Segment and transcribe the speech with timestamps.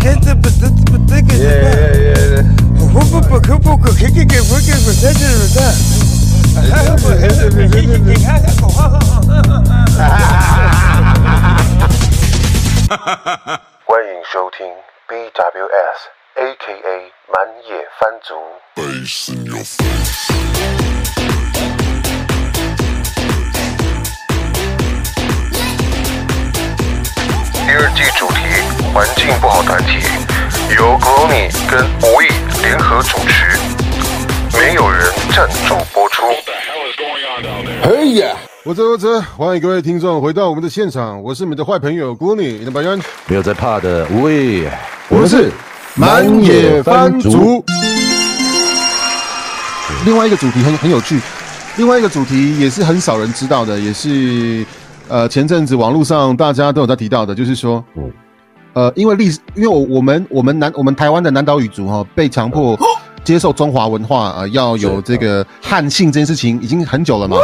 [0.00, 1.42] 看这不这不这个什
[2.78, 5.58] 么，不不不可不可可给给不给不这是不是？
[6.70, 7.66] 还不还是不是
[7.98, 8.68] 你看看狗，
[13.84, 14.66] 欢迎收听
[15.08, 16.00] BWS
[16.36, 17.34] A.K.A 满
[17.68, 18.28] 野番族。
[27.66, 28.37] 第二季主题：
[28.93, 29.99] 环境不好团体，
[30.75, 32.27] 由 Gloomy 跟无意
[32.63, 33.57] 联合主持，
[34.57, 35.03] 没有人
[35.35, 36.23] 赞助播出。
[37.83, 38.35] 嘿呀！
[38.63, 44.67] 我这我这，欢迎各位听众回到我们的现场，我是你们的坏朋友 Gloomy，你的白人，没有在怕的，无畏。
[45.07, 45.51] 我们是
[45.93, 47.63] 满野番族。
[50.03, 51.19] 另外一个主题很很有趣，
[51.77, 54.65] 另外一个主题也是很少人知道的，也是
[55.07, 58.11] 呃前阵子网络上大家都有在提到的，就是说，嗯
[58.79, 62.79] 呃，因为历史，因为我我们我们南我们台湾的南岛语族哈、被强迫
[63.25, 67.35] 接受中华文化，呃，要有这个汉姓这件事情已经很久了嘛，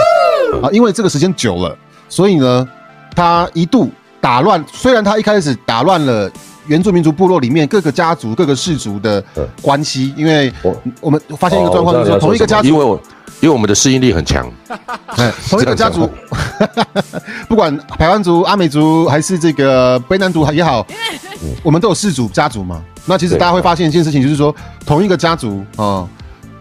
[0.64, 2.66] 啊，因为这个时间久了，所以呢，
[3.14, 3.92] 他一度
[4.22, 6.32] 打乱，虽然他一开始打乱了。
[6.68, 9.48] 原住民族部落里面各个家族、各个氏族的嗯。
[9.62, 13.02] 关系，因为我我们发现一个状况，就是说同一个家族，因为我
[13.42, 14.50] 因为我们的适应力很强，
[15.18, 16.10] 哎，同一个家族，
[17.48, 20.86] 不管台湾族、阿美族还是这个卑南族也好，
[21.62, 22.82] 我们都有氏族家族嘛。
[23.06, 26.08] 那其实大家会发现一件事情，就是说同一个家族啊、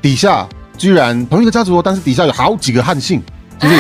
[0.03, 0.47] 底下
[0.77, 3.23] 居然同一个家族哦，但是底下有好几个汉姓，
[3.59, 3.77] 就是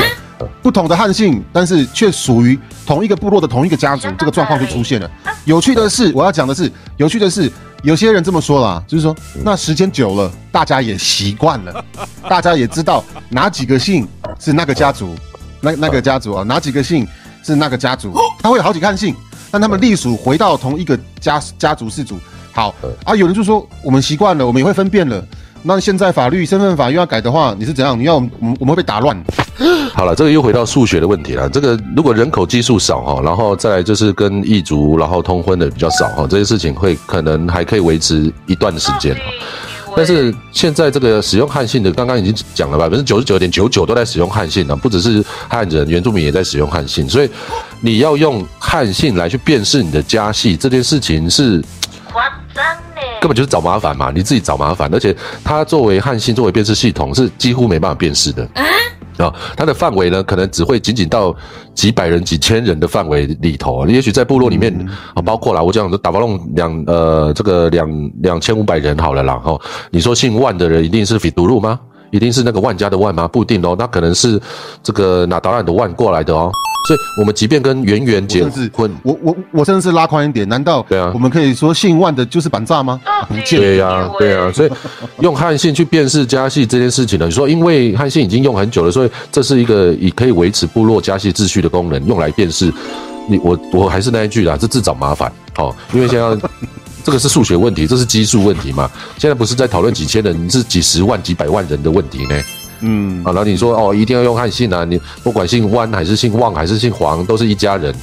[0.63, 5.11] 不同的汉姓，但是却属于同一个部落的同一个家族，这个状况就出现了。
[5.45, 7.51] 有趣的是，我要讲的是，有趣的是，
[7.83, 11.85] 有些人这么说啦，就是说，那时间久了，大家也习惯了，
[12.29, 15.15] 大家也知道哪几个姓是那个家族，
[15.61, 17.07] 那那个家族啊，哪几个姓
[17.43, 19.15] 是那个家族，他会有好几个汉姓，
[19.51, 22.19] 但他们隶属回到同一个家家族氏族。
[22.53, 25.25] 好啊，有人就说我们习惯了，我们也会分辨了。
[25.67, 27.99] 那现在法律身份法又要改的话，你是怎样？
[27.99, 28.31] 你要我们
[28.61, 29.17] 我们会被打乱？
[29.95, 31.49] 好了，这个又回到数学的问题了。
[31.49, 39.23] 这个如果人口基数少哈，然后再来就是跟异族然后通婚的比较少哈，这些事情会可能还可以维持一段时间哈。
[39.97, 47.31] 但是现在这个使用汉姓的，刚刚已经讲了百分之九十九点九九都在使用汉姓了，不只是汉人，原住民也在使用汉姓，所以
[47.81, 51.63] 你要用汉姓来去辨识你的家系这件事情是。
[53.21, 58.49] 根本就是找麻烦嘛，你自己找麻烦，而且它作为汉信作为辨识系统是几乎没办法辨识的。
[59.17, 61.35] 啊、它的范围呢，可能只会仅仅到
[61.73, 63.87] 几百人、几千人的范围里头。
[63.87, 64.75] 也许在部落里面
[65.15, 69.37] 啊，包括啦，我讲的打包弄两呃，这个两两千五百人好了啦。
[69.37, 69.57] 哈、
[69.91, 71.79] 你说姓万的人一定是比独路吗？
[72.15, 73.27] 一定是那个万家的万吗？
[73.27, 74.41] 不一定哦，那可能是
[74.85, 76.49] 这个哪导览的万过来的哦。
[76.87, 83.01] 所以，我们即便跟圆圆结婚，我我我甚至是拉宽一点，难道对啊我们可以说姓万的就是板炸吗？
[83.49, 84.71] 对呀、对呀、所以
[85.21, 92.73] 用汉姓去辨识家系这件事情呢，你说因为汉姓已经用很久了，所以这是一个以可以维持部落家系秩序的功能，用来辨识。
[93.27, 95.33] 你我我还是那一句啦，这自找麻烦。
[95.57, 96.49] 好、因为现在
[97.05, 98.91] 这个是数学问题，这是基数问题嘛。
[99.19, 102.43] 现在不是在讨论几千人，是几十万、几百万人的问题呢。
[102.81, 107.95] 嗯，啊，然后你说哦，一定要用汉姓啊，你不管姓汪还是姓旺还是姓黄，都是一家人。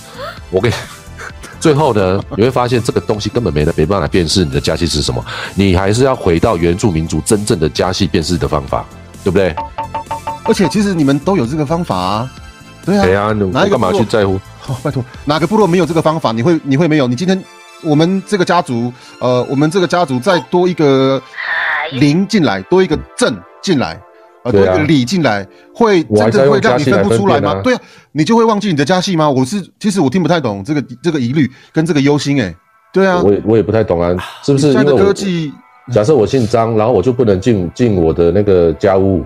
[0.51, 0.71] 我给
[1.59, 5.23] 最后呢，你会发现这个东西根本没没办法辨识你的家系是什么，
[5.55, 8.85] 你还是要回到原住民族真正的家系辨识的方法，
[9.23, 9.53] 对不对？
[10.43, 12.31] 而且其实你们都有这个方法啊，
[12.85, 14.39] 对啊，对呀、你我干嘛去在乎？
[14.59, 16.31] 好、拜托，哪个部落没有这个方法？
[16.31, 17.07] 你会你会没有？
[17.07, 17.43] 你今天
[17.83, 21.21] 我们这个家族，呃，我们这个家族再多一个
[21.93, 23.99] 零进来，多一个正进来，
[24.43, 27.39] 呃，多一个李进来，会真的会让你分不出来？
[27.39, 27.61] 吗？
[27.63, 27.81] 对啊，
[28.11, 29.29] 你就会忘记你的家系吗？
[29.29, 32.53] 我是其实我听不太懂这个这个疑虑跟这个忧心、哎，
[32.93, 35.51] 对啊，我也我也不太懂啊，是不是现在的因为科技
[35.91, 39.25] 假设我姓张，然后我就不能进进我的那个家屋？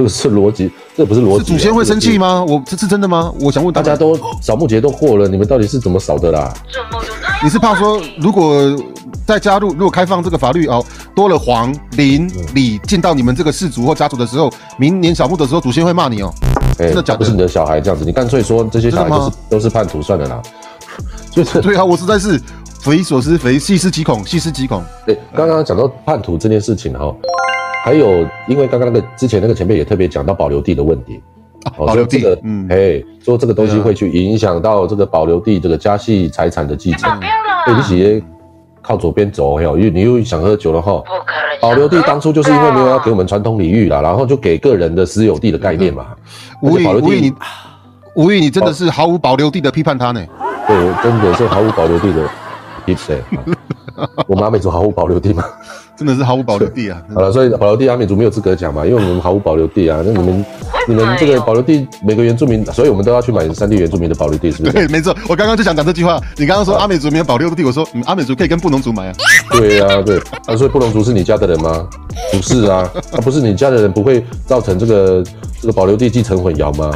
[0.00, 2.36] 这个是逻辑，这不是逻辑祖先会生气吗？
[2.36, 2.46] 吗？
[2.48, 3.30] 我这是真的吗？
[3.38, 6.50] 我想问大家都扫墓节都过了，你们到底是怎么扫的啦？
[7.44, 8.58] 你是怕说，如果
[9.26, 10.82] 再加入，如果开放这个法律哦，
[11.14, 16.32] 多了黄、林、嗯李进到你们这个氏族或家族的时候，明年扫墓的时候，祖先会骂你哦。
[16.78, 20.40] 哎，真的假的不是你的小孩这样子，你干脆说这些小孩都是都是叛徒算了啦。
[21.30, 22.40] 所以这对啊，我实在是
[22.80, 24.82] 匪夷所思，匪细思极恐，细思极恐。
[25.04, 27.14] 对刚刚讲到叛徒这件事情哈，
[27.82, 31.22] 还有因为刚刚那个之前那个前辈也特别讲到保留地的问题，
[31.64, 37.18] 啊保留地说这个嗯哎，说这个东西会去影响到这个保留地这个家系财产的继承
[37.66, 38.22] 对，你直接
[38.82, 40.92] 靠左边走，嘿哦，因为你又想喝酒了哈。
[40.92, 41.60] 不可能。
[41.60, 46.06] 保留地当初就是因为没有要给我们传统礼遇啦，然后就给个人的私有地的概念嘛。
[46.62, 47.34] 无语而且保留无语，地你
[48.14, 50.20] 无语，你真的是毫无保留地的批判他呢。
[50.66, 52.28] 对，真的是毫无保留地的
[52.86, 53.20] hit 对。
[54.26, 55.44] 我们阿美族毫无保留地嘛。
[55.96, 57.02] 真的是毫无保留地啊！
[57.14, 60.00] 好了，所以保留地阿美族没有资格讲嘛，因为我们毫无保留地啊。
[60.02, 60.46] 那你们
[60.88, 64.72] 你们这个保留地每个原住民，所以我们都要去买三地原住民的保留地，是不是？
[64.72, 66.18] 对， 没错，我刚刚就想讲这句话。
[66.38, 69.12] 你刚刚说阿美族没有保留地，我说嗯，阿美族可以跟布农族买啊。
[69.50, 70.18] 对啊，对。
[70.46, 71.86] 啊，所以布农族是你家的人吗？
[72.32, 75.22] 不是啊，啊不是你家的人不会造成这个
[75.60, 76.90] 这个保留地继承混淆吗？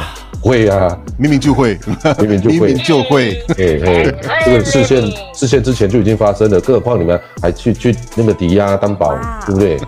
[0.45, 1.77] 会啊，明明就会，
[2.19, 3.43] 明明就会，明明就会。
[3.57, 4.13] 哎哎，
[4.45, 5.03] 这个视线
[5.33, 9.79] 视线之前就已经发生了，更何况你们还去去那个抵押担保，对不对？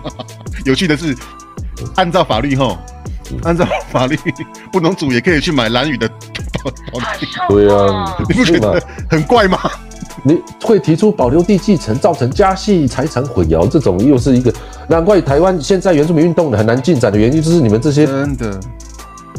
[0.64, 1.14] 有趣的是，
[1.94, 2.76] 按照法律哈，
[3.44, 4.18] 按照法律，
[4.72, 6.08] 布农族也可以去买蓝宇的
[6.64, 7.26] 保保留地。
[7.48, 9.58] 对啊，你不觉得很怪吗？
[10.24, 14.52] 你会提出保留地继承造成家系财产混淆，这种又是一个
[14.88, 18.58] 难怪台湾现在原住民运动很难进展的原因，就是你们这些真的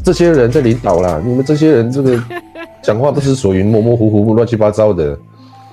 [0.09, 2.19] 这些人在领导啦，你们这些人这个
[2.81, 5.15] 讲话不知所云，模模糊糊、乱七八糟的。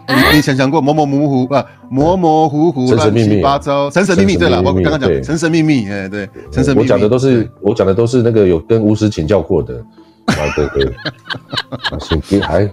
[0.08, 4.36] 你你想想过模模糊糊啊，模模糊糊、乱神神秘秘七八糟、神神秘秘？
[4.36, 6.84] 对了，我刚刚讲对神神秘秘，哎，对，神神秘秘。
[6.84, 9.74] 我讲的都是我讲的都是那个有跟巫师请教过的。
[10.28, 10.84] 啊，对对，
[11.70, 12.70] 啊行，你还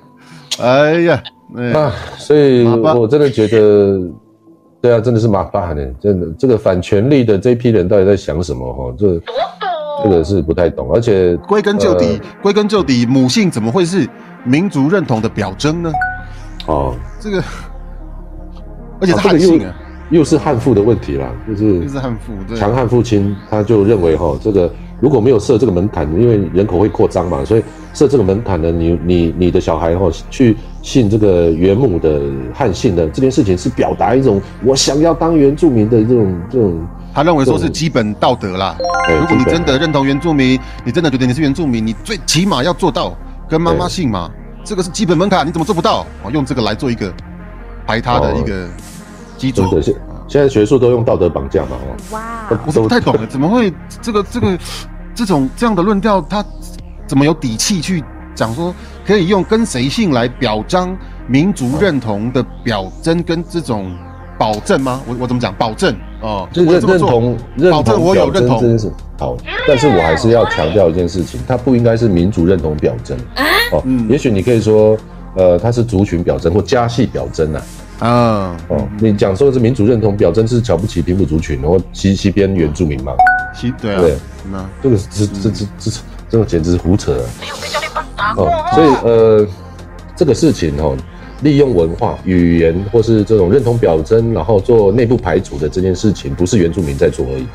[0.59, 1.23] 哎呀，
[1.55, 4.01] 哎啊，所以我真的觉得，
[4.81, 8.73] 对啊，真的是麻烦呢，真的这个反权力的这批人到底在想什么？
[8.73, 9.17] 哈，这
[10.01, 14.07] 这个是不太懂，而且归根究底呃，归根究底，母性怎么会是
[14.43, 15.91] 民族认同的表征呢？
[16.65, 17.43] 哦，这个，
[18.99, 19.75] 而且这个又汉姓啊，
[20.09, 27.63] 又是汉父的问题啦，就是汉父，对，强悍父亲他就认为哈，这个如果没有设这个门槛，因为人口会扩张嘛，所以
[27.93, 32.21] 设这个门槛呢，你你你的小孩哈去信这个原母的
[32.53, 36.87] 汉姓的这件事情，是表达一种我想要当原住民的这种这种。
[37.13, 38.75] 他认为说是基本道德啦。
[39.07, 43.15] 如果你真的认同原住民，你真的觉得你是原住民，你最起码要做到
[43.47, 44.31] 跟妈妈姓嘛，
[44.63, 46.05] 这个是基本门槛，你怎么做不到？
[46.23, 47.13] 哦，用这个来做一个
[47.85, 48.67] 排他的一个
[49.37, 49.61] 基础。
[49.63, 49.95] 真的现
[50.27, 53.71] 现在学术都用道德绑架嘛，哦，哇，我是不太懂的，怎么会
[54.01, 54.57] 这个这个
[55.13, 56.43] 这种这样的论调，他
[57.05, 58.73] 怎么有底气去讲说
[59.05, 63.95] 可以用跟谁姓来表彰民族认同的表征跟这种
[64.37, 65.01] 保证吗？
[65.07, 65.53] 我我怎么讲？
[65.55, 65.95] 保证？
[66.21, 67.09] 哦，就认我这么做？
[67.09, 68.59] 认同认保证同我有认同。
[68.59, 68.91] 这件事。
[69.19, 69.37] 好，
[69.67, 73.17] 但是我还是要强调一件事情，它不应该是民族认同表征。
[73.71, 74.09] 哦，嗯。
[74.09, 74.97] 也许你可以说，
[75.35, 77.61] 呃，它是族群表征或家系表征啊，
[77.99, 83.13] 啊，哦，你讲说的是民族认同表征是瞧不起平埔族群或西西边原住民嘛？
[83.53, 84.15] 西对啊，对。
[84.51, 84.65] 那。
[84.81, 85.91] 这个这这这这
[86.29, 87.25] 这个简直是胡扯啊！
[87.39, 89.47] 没有被教练帮打过哦，所以呃，
[90.15, 90.97] 这个事情哦，
[91.41, 97.45] 利用文化、语言或是这种认同表征，然后做内部排除的这件事情，不是原住民在做而已。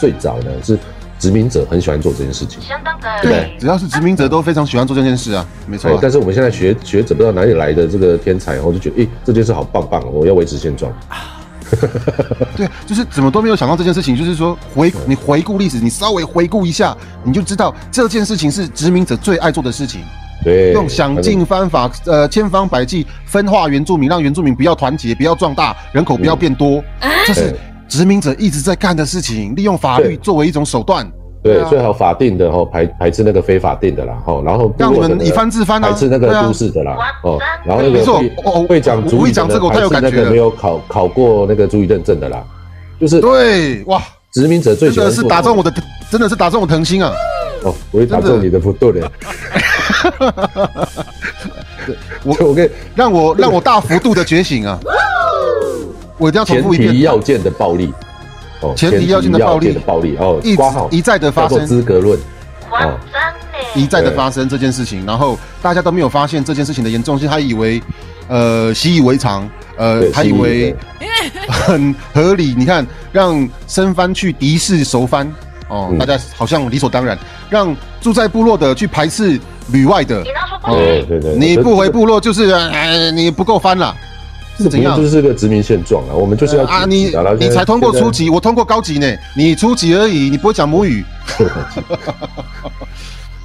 [0.00, 0.78] 最早呢是
[1.18, 2.60] 殖民者很喜欢做这件事情。
[2.60, 5.98] 相当的对，只要是殖民者都非常喜欢做这件事啊，没错啊。
[6.02, 10.92] 但是我们现在学学者不知道哪里来的这个天才，然后就觉得，诶，这件事好棒棒哦，我要维持现状。
[12.56, 20.02] 对，就是怎么都没有想到这件事情，就是说回你回顾历史，你稍微回顾一下，你就知道这件事情是殖民者最爱做的事情，
[20.44, 26.82] 对，用想尽方法，呃，千方百计分化原住民，让原住民不要团结，不要壮大，人口不要变多，
[27.26, 27.54] 这是
[27.88, 31.10] 殖民者一直在干的事情，利用法律作为一种手段。
[31.42, 31.68] 对，啊。
[31.68, 35.88] 最好法定的吼排排斥那个非法定的啦吼，然后让你们以番制番啊。
[35.88, 42.42] 排斥那个都市的啦哦，然后那没错个会我我会讲我主语的呢我一讲这个我太有排斥感觉了那个没有考考过那个主语认证的啦，
[43.00, 44.02] 就是对，哇，
[44.32, 45.72] 殖民者最喜真的是打中我的，
[46.10, 47.12] 真的是打中我疼心啊！
[47.62, 49.10] 哦，我也打中你的不对的，
[52.24, 54.78] 我我跟让我让我大幅度的觉醒啊！
[56.18, 56.92] 我一定要重复一遍。
[56.92, 57.00] 提。
[57.00, 57.92] 要件的暴力。
[58.60, 59.72] 哦，前提要件的暴力。
[59.72, 61.66] 的暴力哦一，直一再的发生。
[61.66, 62.18] 资格论。
[62.68, 62.98] 夸张
[63.74, 67.80] 一，再的发生这件事情，然后大家都没有发现这件事情的严重性，还以为
[68.28, 70.74] 呃习以为常，呃对，还以为
[71.48, 72.54] 很合理。
[72.56, 75.30] 你看，让生番去敌视熟番，
[75.68, 75.98] 哦，嗯。
[75.98, 77.16] 大家好像理所当然；
[77.50, 79.38] 让住在部落的去排斥
[79.72, 80.22] 旅外的
[80.66, 83.94] 对对对，你不回部落就是呃你不够翻了，
[84.56, 86.14] 这是怎样就是个殖民现状啊？
[86.14, 86.84] 我们就是要啊？
[86.84, 91.04] 举你你才通过初级，我通过高级呢，你初级而已，你不会讲母语。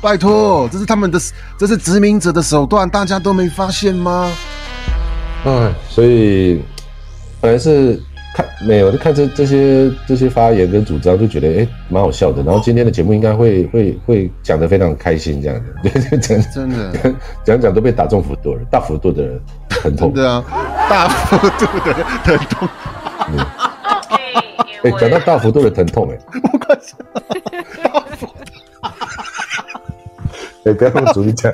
[0.02, 1.22] 拜托，这是他们的，
[1.60, 4.32] 这是殖民者的手段，大家都没发现吗？
[5.46, 6.60] 哎，所以
[7.40, 8.11] 本来是看
[8.68, 12.44] 没有，就看这这些这些发言跟主张，就觉得哎蛮好笑的。
[12.44, 16.94] 然后今天的节目应该会会会讲得非常开心，这样的， 对，讲真的，
[17.44, 19.40] 讲讲都被打中幅度了，大幅度的
[19.70, 20.14] 疼痛。
[20.14, 20.26] 对。
[20.26, 20.44] 啊，
[20.90, 22.68] 大幅度的疼痛，
[24.84, 26.18] 哎，讲到大幅度的疼痛，哎，
[26.52, 26.98] 我快想
[30.64, 31.52] 哎，不要用主语讲，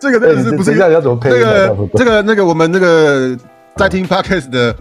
[0.00, 3.36] 这个真的是不是等一下你要怎么配那音啊大幅度个这个那个我们那个
[3.76, 4.74] 在听 podcast 的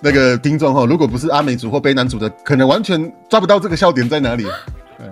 [0.00, 4.46] 那个听众哈，如果不是阿美族或卑南族的，可能完全抓不到这个笑点在哪里。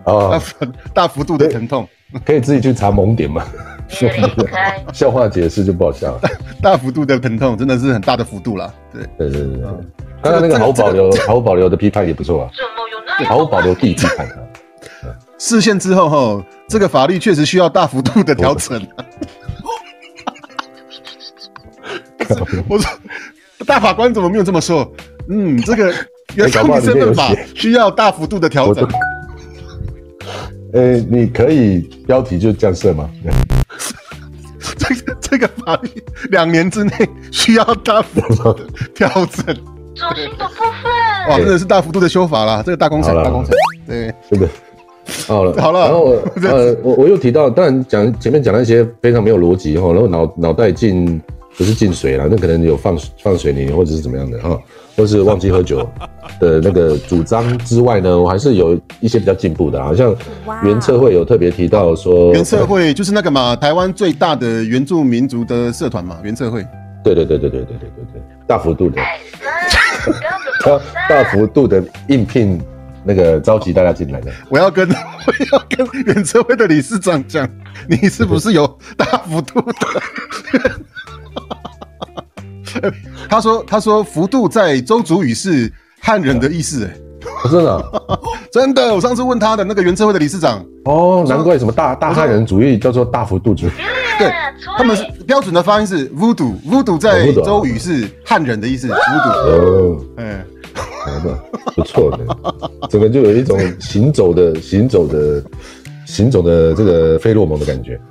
[0.04, 1.88] 大啊，幅大幅度的疼痛，
[2.24, 3.42] 可以自己去查萌点嘛，
[4.92, 6.20] 笑话解释就不好笑了。
[6.62, 8.70] 大幅度的疼痛，真的是很大的幅度啦。
[8.92, 9.62] 对，对对对对，
[10.22, 14.36] 刚刚那个毫无保留、毫无保留的批判也不错啊，怎么有那样毫无保留地批判啊。
[15.38, 18.86] 视线之后哈，这个法律确实需要大幅度的调整。
[22.68, 22.90] 我说，
[23.66, 24.90] 大法官怎么没有这么说？
[25.28, 25.92] 嗯， 这个
[26.34, 28.88] 原住民身份法需要大幅度的调整。
[30.72, 33.08] 呃， 你可以标题就这样设吗？
[34.78, 35.90] 这个这个法律
[36.30, 36.92] 两年之内
[37.32, 39.44] 需要大幅度的调整。
[39.96, 40.92] 走心的部分。
[41.30, 43.52] 哇，真的是大幅度的修法啦，这个大工程，大工程。
[43.86, 44.48] 对，对不对？
[45.26, 51.20] 好了，好了然后我呃，我我又提到，当然讲前面讲那些非常没有逻辑哈，然后脑脑袋进
[51.58, 54.56] 不是进水了，那可能有放放水泥或者是怎么样的哈，
[54.96, 55.78] 或是忘记喝酒
[56.38, 60.14] 的那个主张之外呢，我还是有一些比较进步的，好像
[60.62, 66.64] 原测会有特别提到说，原测会就是那个嘛，台湾最大的原住民族的社团嘛，原测会。
[67.02, 69.50] 对对对对对对对对对，大幅度的哎三，
[70.04, 72.60] 跟着大大幅度的应聘
[73.02, 74.30] 那个召集大家进来的。
[74.48, 77.48] 我要跟我要跟原社会的理事长讲，
[77.88, 80.70] 你是不是有大幅度的？
[83.28, 86.96] 他说他说幅度在周族语是汉人的意思，哎，
[87.44, 87.82] 哦真的啊、
[88.52, 93.70] 真的，我上次问他的那个原社会的理事长，哦，难怪什么大大汉人主义叫做大幅度主义。
[94.18, 94.28] 对
[94.76, 100.40] 他们是标准的发音是 voodoo，voodoo 在周语是汉人的意思，voodoo，哦，嗯，
[100.74, 101.38] 好的，
[101.76, 102.18] 不错的，
[102.88, 105.40] 整个就有一种行走的、行走的、
[106.04, 108.00] 行走的这个费洛蒙的感觉。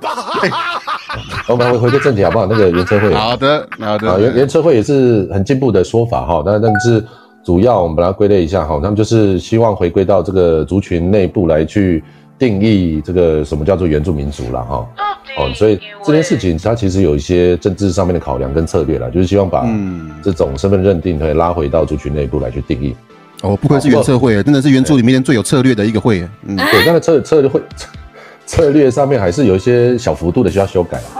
[1.48, 2.46] 我们回回归正题好不好？
[2.46, 7.04] 那个原车会好的，好啊，的，原原车会也是很进步的说法哈，但但是
[7.44, 12.02] 主要我们把它归类一下哈，他们就是希望回归到这个族群内部来去
[12.38, 14.86] 定义这个什么叫做原住民族了哈。
[15.38, 22.94] 哦，所以这件事情它其实有一些政治上面的考量跟策略啦，就是希望把嗯这种身份认定可以拉回到族群内部来去定义。
[23.42, 27.60] 哦，不愧是原社会，真的是原住里面最有策略的一个会，嗯，对，但是策策略会
[28.48, 31.12] 策略上面还是有一些小幅度的需要修改啊。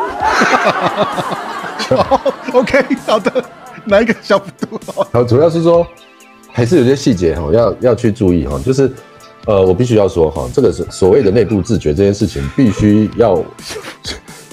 [2.55, 3.45] OK，好的，
[3.85, 4.81] 哪一个小幅度？
[5.13, 5.87] 好，主要是说
[6.51, 8.91] 还是有些细节哈，要要去注意哈，就是
[9.45, 13.45] 呃，我必须要说哈，这个是所谓的内部自觉这件事情，必须要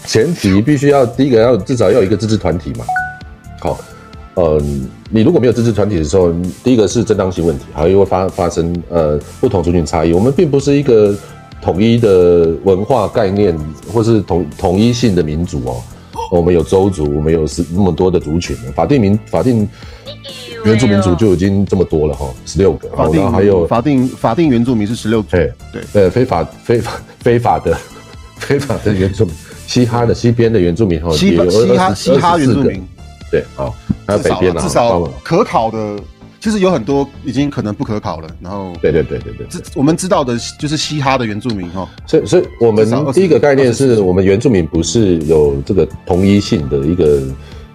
[0.06, 2.86] 前提必须要第一个要至少要有一个自治团体嘛。
[3.62, 3.80] 好，
[4.34, 4.62] 呃，
[5.10, 10.12] 你如果没有自治团体的时候，第一个是正当性问题，还有会发发生呃不同族群差异。
[10.12, 11.16] 我们并不是一个
[11.66, 13.58] 统一的文化概念，
[13.92, 15.82] 或是统统一性的民族哦。
[16.32, 19.68] 我们有周族，我们有是那么多的族群，法定民法定
[20.64, 25.52] 原住民族就已经这么多了哈，十六个，然法定后还有法定法定原住民是十六个，对。
[25.74, 27.78] 对呃非法非法非法的
[28.38, 29.34] 非法的原住民，
[29.68, 32.88] 嘻哈的西边的原住民哈，嘻也有嘻哈24嘻哈原住民，
[33.32, 33.74] 对，好，
[34.06, 35.78] 还有北边啊，至少可考的，
[36.46, 38.28] 其实有很多已经可能不可考了。
[38.40, 47.20] 然后，对对对对对，这我们知道的就是嘻哈的原住民哈，所以所以我们至少20第一个概念是我们原住民不是有这个同一性的一个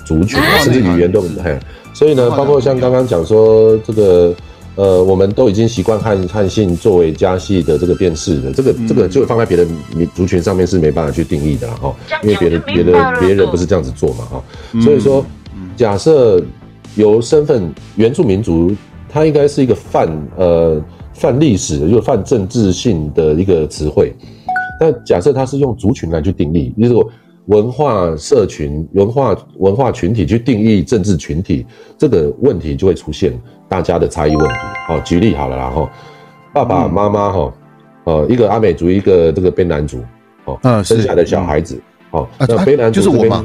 [0.04, 1.58] 族群，哎甚至语言都嘿，
[1.92, 4.32] 所以呢，包括像刚刚讲说这个。
[4.76, 14.42] 呃，我们都已经习惯汉汉姓作为家系的这个辨识的，这个这个就放在别的民族群上面是没办法去定义的啦哈，因为别的别的别人不是这样子做嘛哈，
[14.80, 15.26] 所以说
[15.76, 16.40] 假设
[16.96, 18.74] 由身份原住民族，
[19.08, 20.82] 它应该是一个泛呃
[21.12, 24.12] 泛历史的，又泛政治性的一个词汇。
[24.78, 27.06] 但假设它是用族群来去定义，就是说
[27.46, 31.66] 文化社群、文化文化群体去定义政治群体，
[31.98, 33.32] 这个问题就会出现
[33.68, 34.54] 大家的差异问题。
[34.86, 35.90] 好，举例好了啦哈，
[36.54, 37.52] 爸爸妈妈哈，
[38.04, 39.98] 呃，一个阿美族，一个这个卑南族，
[40.46, 41.80] 哦，嗯生下的小孩子，
[42.12, 43.44] 哦，那卑南族就是我嘛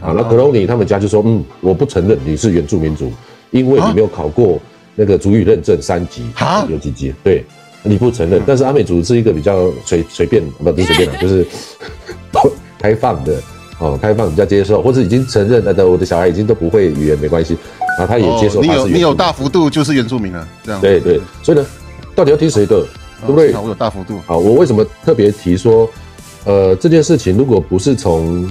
[0.00, 3.12] 好，那格隆尼他们家就说，嗯，我不承认你是原住民族，
[3.50, 4.60] 因为你没有考过
[4.94, 7.14] 那个族语认证三级啊，有几级？
[7.22, 7.44] 对，
[7.82, 8.42] 你不承认。
[8.46, 11.46] 但是阿美族是一个比较随随便，不不是随便的， 就是
[12.78, 13.34] 开放的
[13.78, 17.56] 哦，开放比较接受，或者已经承认，呃，我的小孩已经都不会语言没关系，
[17.98, 21.66] 然后他也接受哦你有你有大幅度就是原住民了，这样对对，所以呢，
[22.14, 22.84] 到底要听谁的，
[23.26, 23.60] 对不对哦？
[23.62, 25.88] 我有大幅度，好，我为什么特别提说，
[26.44, 28.50] 呃，这件事情如果不是从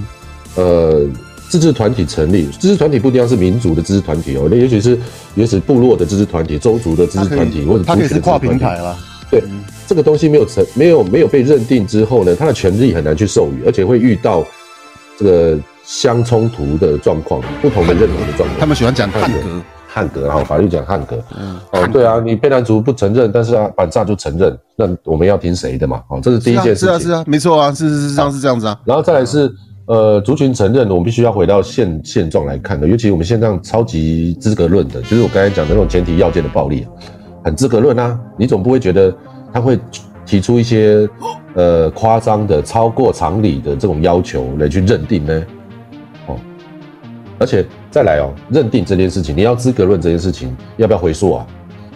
[0.56, 1.02] 呃
[1.48, 4.98] 自治团体成立，自治团体不一定要是民族的自治团体哦，那也许是
[5.34, 8.58] 也许部落的自治团体、州族的自治团体，或者它可以是跨平。
[8.58, 8.96] 台了，
[9.30, 9.42] 对，
[9.86, 14.44] 这个东西没有成没有没有被认定之后呢，它的权利很难去授予，而且会遇到
[15.18, 18.60] 这个相冲突的状况，不同的认同的状况。
[18.60, 19.38] 他们喜欢讲汉格，
[19.88, 21.18] 汉格，然后法律讲汉格。
[21.36, 26.00] 嗯哦，对啊，你贝兰族不承认，但是啊，反诈就承认，那我们要听谁的嘛？
[26.08, 26.88] 哦，这是第一件事情。
[26.88, 28.78] 是啊，是啊，没错啊，是是是这样是这样子啊。
[28.84, 29.52] 然后再来是
[29.90, 36.86] 呃，族群承认，我们必须要回到现现状来看的，尤其我们现在超级资格论的，就是我刚才讲的那种前提要件的暴力，
[37.42, 38.16] 很资格论啊。
[38.38, 39.12] 你总不会觉得
[39.52, 39.76] 他会
[40.24, 41.08] 提出一些
[41.54, 45.44] 呃夸张的、超过常理的这种要求来去认定呢？
[46.28, 46.36] 哦，
[47.40, 51.46] 而且再来哦，认定这件事情，你要资格论这件事情，要不要回溯啊？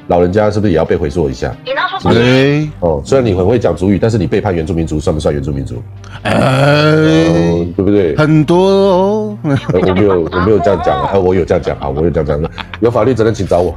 [0.08, 1.54] 老人家是不是也要被回溯一下？
[1.64, 5.82] 你拿出对，哦，虽然你很会讲主语，但是你背叛原住民族，算不算原住民族？
[6.22, 8.14] 哎，哦，对不对？
[8.16, 13.74] 很多哦，呃我没有，我没有这样讲啊，我有这样讲啊，我有这样讲的，有法律责任请找我。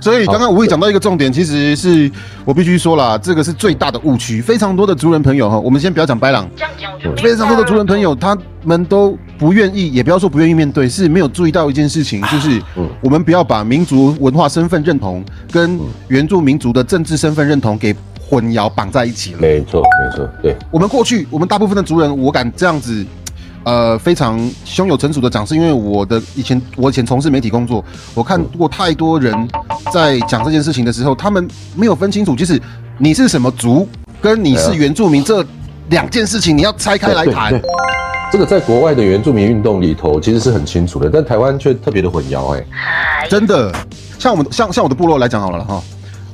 [0.00, 2.10] 所以刚刚吴毅讲到一个重点，其实是
[2.44, 4.40] 我必须说啦，这个是最大的误区。
[4.40, 6.48] 非常多的族人朋友哈，我们先不要讲白狼，
[7.16, 12.62] 非常多的族人朋友，他们都不愿意，也不要说不愿意面对，是没有注意到一件事情，就是
[13.00, 15.78] 我们不要把民族文化身份认同跟
[16.08, 19.38] 原住民族的政治身份认同给混淆绑在一起了。
[19.40, 23.04] 没错，没错，对，我们过去，我们大部分的族人，我敢这样子，
[23.68, 27.84] 呃，非常胸有成竹的讲，是因为我的以前我以前从事媒体工作，
[28.14, 29.34] 我看过太多人
[29.92, 31.46] 在讲这件事情的时候，他们
[31.76, 32.58] 没有分清楚，就是
[32.96, 33.86] 你是什么族，
[34.22, 35.44] 跟你是原住民这
[35.90, 37.62] 两件事情，你要拆开来谈对。
[38.32, 42.54] 这个在国外的原住民运动里头其实是很清楚的，但台湾却特别的混淆。
[42.54, 43.70] 哎，哎真的，
[44.18, 45.82] 像我们像像我的部落来讲好了哈，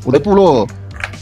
[0.05, 0.64] 我的部落。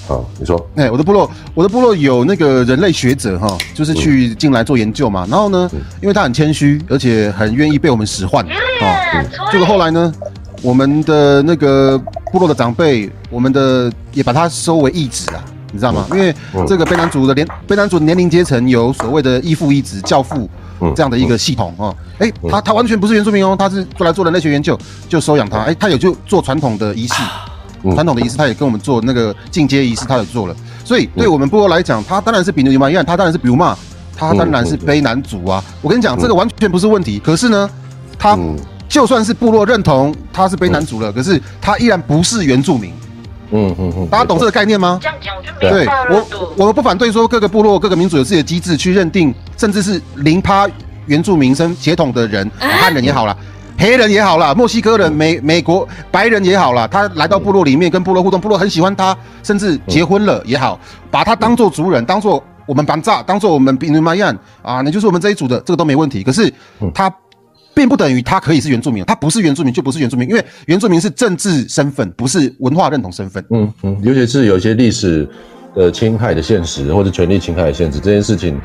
[0.06, 5.26] 好，你说，哎、我的部落，我的部落有那个人类学者哈，就是去进来做研究嘛。
[5.30, 9.23] 然后呢，因为他很谦虚，而且很愿意被我们使唤啊。
[9.50, 10.12] 结果后来呢，
[10.61, 11.97] 我们的那个
[12.32, 16.04] 部落的长辈，我们的也把他收为义子啊，你知道吗？
[16.11, 16.35] 因为
[16.66, 21.94] 这个卑南族的年卑南族的年龄阶层有所谓的义父义子、教父嗯这样的一个系统哦。
[22.18, 24.76] 哎、他他完全不是原住民哦，他是过来做人类学研究，
[25.08, 25.58] 就收养他。
[25.60, 27.15] 哎、他有就做传统的仪式。
[27.82, 30.54] 嗯传统的仪式，他也跟我们做那个进阶仪式，他也做了。
[30.84, 33.76] 所以对我们部落来讲，他当然是比牛马一样，他当然是比如嘛，
[34.16, 35.62] 他当然是卑男主啊。
[35.80, 37.18] 我跟你讲，这个完全不是问题。
[37.18, 37.68] 可是呢，
[38.18, 38.56] 他嗯
[38.88, 42.92] 就算是部落认同他是卑男主了，可是他依然不是原住民。
[43.54, 44.99] 嗯嗯嗯，大家懂这个概念吗？
[45.02, 50.66] 这样讲我就对明白了我，我们不反对说各个部落、各个民族有自己的机制去认定，甚至是零趴
[51.04, 53.36] 原住民生血统的人，汉人也好啦，
[53.82, 60.78] 黑人也好啦，墨西哥人、美美国白人也好啦，他来到部落里面跟部落互动，部落很喜欢他，甚至结婚了也好，
[61.10, 66.23] 把他当做族人，当做我们班炸，当做我们比努玛样啊，你就是我们这一组的，这个都没问题。
[66.23, 66.52] 可是
[66.95, 67.12] 他。
[67.75, 73.42] 并不等于他可以是原住民，他不是原住民就不是原住民，因为原住民是政治身份，不是文化认同身份。
[73.49, 75.26] 嗯嗯，尤其是有一些历史
[75.75, 78.60] 的侵害的现实，或者权利侵害的现实，这件事情，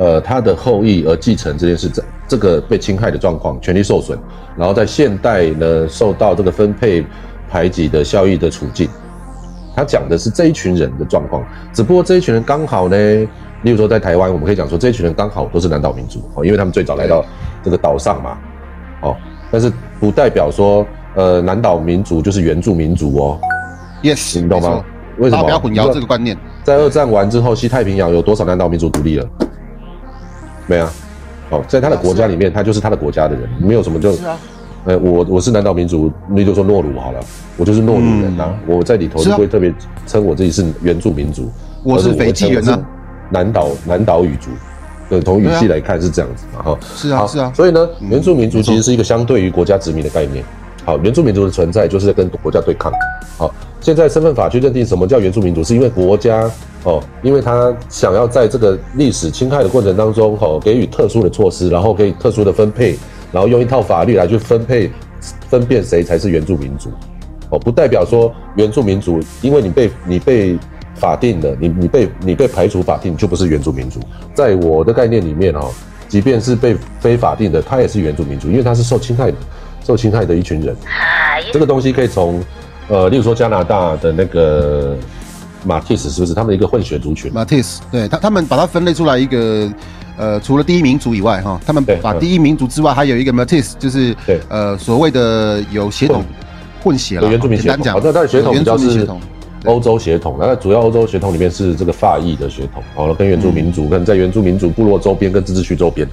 [0.00, 4.18] 呃，他的后裔而继承这件事，这这个被侵害的状况，权利受损，
[4.56, 7.04] 然后在现代呢受到这个分配
[7.50, 8.88] 排挤的效益的处境，
[9.76, 17.22] 他讲的是这一群人的状况，只不过这一群人刚好呢，例如说在台湾，我们可以讲说这一群人刚好都是南岛民族哦，因为他们最早来到
[17.62, 18.38] 这个岛上嘛，
[19.02, 19.14] 哦，
[19.50, 20.86] 但是不代表说
[21.16, 23.38] 呃南岛民族就是原住民族哦。
[24.02, 24.82] Yes，你懂吗？
[25.18, 25.42] 为什么？
[25.42, 26.34] 不要混淆这个观念。
[26.64, 29.28] 在二战完之后，西太平洋有多少南岛民族独立了？
[30.70, 30.92] 没啊。
[31.50, 34.12] 哦，在他的国家里面，他就是他的国家的人，没有什么就。
[34.12, 34.38] 是啊。
[34.84, 37.20] 呃，我我是南岛民族，你就说诺鲁好了，
[37.58, 39.74] 我就是诺鲁人呐、我在里头不会特别
[40.06, 41.50] 称我自己是原住民族，
[41.82, 42.64] 我是斐济人
[43.28, 44.48] 南岛南岛语族。
[45.10, 50.42] 对，从语系来看是这样子嘛，哈、好是啊是啊所以呢，原住民族其实是一个相对于国家殖民的概念。
[50.86, 52.90] 好，原住民族的存在就是在跟国家对抗。
[53.36, 53.52] 好，
[53.82, 56.50] 现在身份法去认定什么叫原住民族，是因为国家
[56.84, 62.96] 哦，因为他想要在这个历史侵害的过程当中，哦，给予特殊的措施，然后给予特殊的分配，
[63.30, 64.90] 然后用一套法律来去分配
[65.48, 66.90] 分辨谁才是原住民族。
[67.50, 70.58] 哦，不代表说原住民族，因为你被你被
[70.94, 74.00] 法定的，你你被你被排除法定，就不是原住民族。
[74.34, 75.70] 在我的概念里面哦，
[76.08, 79.36] 即便是被非法定的，他也是原住民族，因为他是受侵害的，
[79.84, 80.74] 受侵害的一群人。
[80.86, 82.42] 哎这个东西可以从
[82.88, 84.96] 呃，例如说加拿大的那个
[85.64, 86.34] 马蒂斯，是不是？
[86.34, 87.32] 他们一个混血族群？
[87.32, 89.70] 马蒂斯对他他们把它分类出来一个，
[90.16, 94.40] 呃，除了第一民族以外，哈，他们把第一民族之外还有一个马蒂斯就是对。
[94.48, 96.24] 呃所谓的有血统
[96.82, 97.16] 混血。
[97.16, 97.94] 了，有原住民血统，简单讲。
[97.94, 99.20] 好，，那它的血统比原较是住民血统，
[99.66, 106.08] 欧洲血统，那主要欧洲血统里面是这个法裔的血统，好了，跟原住民族，跟在原住民族部落周边跟自治区周边，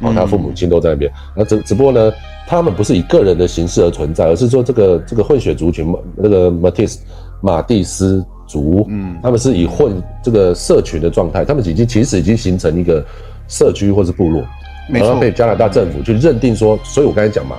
[0.00, 2.12] 哦，他父母亲都在那边，那只只不过呢，
[2.46, 7.00] 他们不是以个人的形式而存在，而是说这个这个混血族群，那个马蒂斯
[7.40, 13.04] 马蒂斯族，嗯，他们是以混这个社群的状态，他们已经其实已经形成一个
[13.48, 14.44] 社区或是部落，
[14.90, 17.56] 然后被加拿大政府去认定说，所以我刚才讲嘛，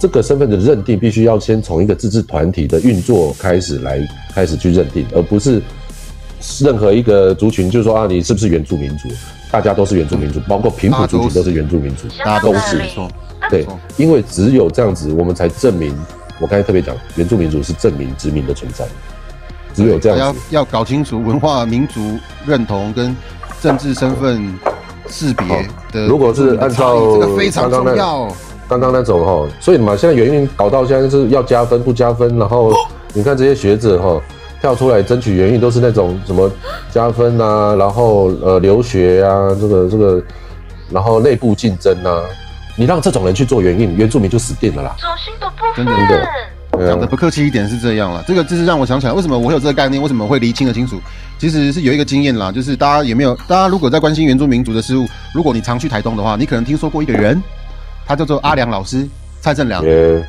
[0.00, 4.00] 这个身份的认定必须要先从一个自治团体的运作开始来
[4.34, 5.62] 开始去认定，而不是
[6.60, 9.08] 任何一个族群就是说啊，你是不是原住民族？
[9.50, 12.82] 大家都是原住民族，包括平埔族群都是原住民族，大家都是
[13.48, 13.64] 对，
[13.96, 15.96] 因为只有这样子，我们才证明，
[16.38, 18.84] 我刚才特别讲，原住民族是证明殖民的存在，
[19.84, 20.34] 只有这样要。
[20.50, 23.16] 要搞清楚文化、民族认同跟
[23.60, 24.58] 政治身份
[25.08, 26.06] 识别的。
[26.06, 28.28] 如果是按照这个非常刚刚那重要。
[28.68, 32.70] 刚刚那种哈，所以嘛，现在原因搞到现在是要加分不加分，然后
[33.14, 34.20] 你看这些学者哈
[34.60, 36.50] 跳出来争取原因都是那种什么
[36.90, 40.22] 加分啊，然后呃留学啊，这个这个，
[40.90, 42.20] 然后内部竞争啊，
[42.76, 44.94] 你让这种人去做原因，原住民就死定了啦。
[44.98, 45.94] 走心的部真分。
[46.06, 46.28] 的的
[46.86, 51.00] 讲的不客气一点是这样了，这个就是让我想起来，为什么我会有这个概念，为什么会厘清的清楚？
[51.38, 53.34] 其实是有一个经验啦，就是大家有没有？
[53.46, 57.40] 大家如果在关心原住民族的事物，如果你常去台东的话，你可能听说过一个人，
[58.06, 59.06] 他叫做阿良老师，
[59.40, 59.82] 蔡正良。
[59.82, 60.22] 对，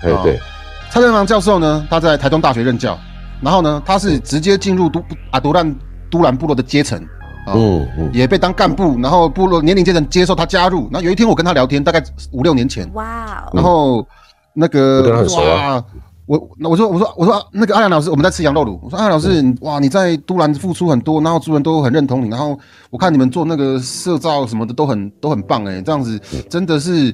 [0.92, 2.98] 蔡正良教授呢，他在台东大学任教，
[3.42, 5.76] 然后呢，他是直接进入都阿独兰
[6.12, 7.00] 都兰部落的阶层，
[7.46, 10.88] 啊、嗯嗯，也被当干部，然后部落年龄阶层接受他加入。
[10.92, 14.08] 那有一天我跟他聊天，大概五六年前，哇哦，然后
[14.54, 15.84] 那个哇
[16.30, 18.80] 我那我说我说我说那个阿良老师，我们在吃羊肉卤。
[18.84, 22.56] 我说阿良老师，哇，你在都兰付出很多，然后族人都很认同你，然后
[22.92, 27.12] 我看你们做那个社造什么的都很都很棒哎，这样子真的是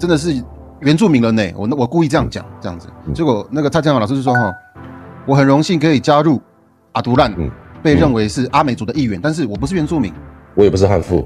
[0.00, 0.34] 真的是
[0.80, 1.48] 原住民人呢。
[1.54, 4.52] 我我故意这样讲这样子，结果那个蔡正阳老师就说哈，
[5.28, 6.42] 我很荣幸可以加入
[6.90, 7.48] 阿都兰嗯，
[7.84, 10.12] 被认为是阿美族的一员，但是我不是原住民。
[10.56, 11.24] 我也不是汉妇，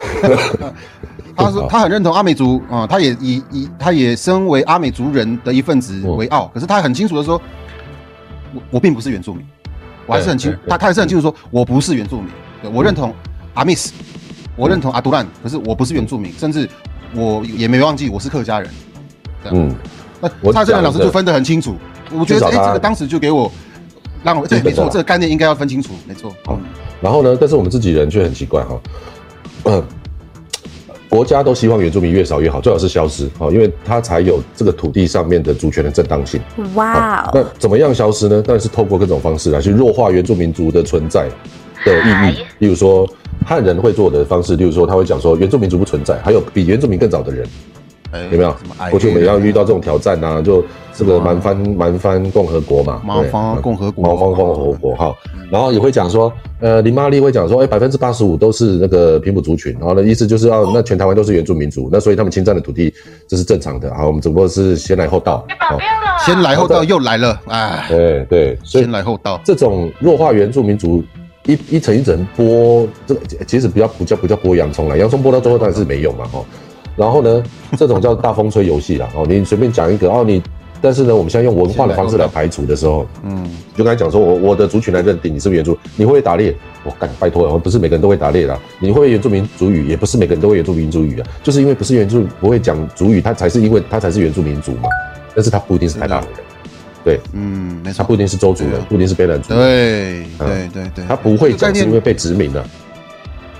[1.44, 6.50] 他说他很认同阿美族啊、他也以以他也身为阿美族人的一份子为傲。
[6.52, 7.40] 可是他很清楚的说，
[8.54, 9.44] 我我并不是原住民，
[10.06, 12.28] 我还是很清他他还是很清楚说，我不是原住民，
[12.62, 13.14] 对我认同
[13.54, 13.92] 阿密斯，
[14.56, 16.68] 我认同阿杜兰，可是我不是原住民，甚至
[17.14, 18.70] 我也没忘记我是客家人。
[19.42, 19.74] 这样，嗯，
[20.20, 21.76] 那我蔡正良老师就分得很清楚，
[22.12, 23.50] 我觉得哎、至少他这个当时就给我
[24.22, 26.32] 让我对基本的啦没错，这个概念应该要分清楚，没错。
[26.44, 26.58] 好
[27.00, 28.78] 然后呢，但是我们自己人却很奇怪哈，
[29.64, 29.82] 嗯，
[31.10, 36.40] 国家都希望原住民越少越好，最好是消失哦，因为它才有这个土地上面的主权的正当性。
[36.74, 38.40] 哇那哦，怎么样消失呢？
[38.40, 41.28] 当然是透过各种方式来去弱化原住民族的存在
[41.84, 42.38] 的意义。
[42.60, 43.08] 例如说，
[43.44, 47.79] 汉人会做的方式，例如说他会讲说原住民族不存在，还有比原住民更早的人，哎
[48.32, 48.54] 有没有？
[48.90, 55.14] 过去我们也要遇到这种挑战啊，就这个蛮翻蛮翻共和国嘛，蛮方共和国蛮方共和国哈。
[55.50, 62.92] 然后也会讲说，呃，林玛丽会讲说，哎，百分之八十五都是那个平埔族群，然后呢，意思就是要那全台湾都是原住民族，那所以他们侵占的土地
[63.26, 65.46] 这是正常的啊，我们只不过是先来后到。
[66.24, 69.40] 先来后到又来了，哎，对对，所以先来后到。
[69.44, 71.02] 这种弱化原住民族
[71.46, 76.44] 一一层一层剥，这个其实不要不叫不叫剥洋葱了，洋葱剥到最后当然是没用嘛哈。
[77.00, 77.42] 然后呢，
[77.78, 80.42] 这种叫大风吹游戏啦哦，你随便讲一个哦你，
[80.82, 83.42] 但是呢，我们现在用文化的方式来排除的时候，嗯，
[83.74, 86.54] 就刚才讲说我我的族群来认定你是不是原住，你会打猎？
[86.84, 88.58] 我干拜托，不是每个人都会打猎啦。
[88.78, 89.88] 你会原住民族语？
[89.88, 94.90] 也不是每个人都会原住民族语啊，就是因为不是原住不会讲族语，他才是因为他才是原住民族嘛。
[95.34, 96.28] 但是他不一定是台大人，
[97.02, 99.62] 对嗯，没错他不，一定是周族人不一定是卑南族人。
[99.62, 102.62] 对对对对，他不会讲是因为被殖民了。